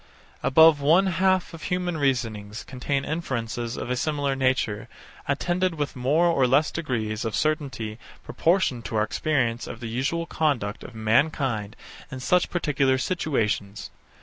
[0.41, 4.87] Above one half of human reasonings contain inferences of a similar nature,
[5.27, 10.25] attended with more or less degrees of certainty proportioned to our experience of the usual
[10.25, 11.75] conduct of mankind
[12.09, 13.91] in such particular situations.